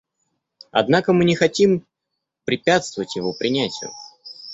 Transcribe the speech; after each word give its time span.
Однако 0.71 1.13
мы 1.13 1.25
не 1.25 1.35
хотим 1.35 1.85
препятствовать 2.45 3.15
его 3.15 3.33
принятию. 3.33 3.91